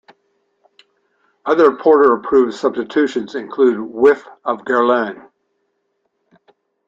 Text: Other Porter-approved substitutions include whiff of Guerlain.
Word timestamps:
Other 1.45 1.75
Porter-approved 1.75 2.55
substitutions 2.55 3.35
include 3.35 3.77
whiff 3.81 4.25
of 4.43 4.61
Guerlain. 4.65 5.29